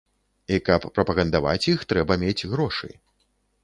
І 0.55 0.57
каб 0.69 0.87
прапагандаваць 0.95 1.69
іх, 1.77 1.87
трэба 1.95 2.13
мець 2.27 2.39
грошы. 2.51 2.95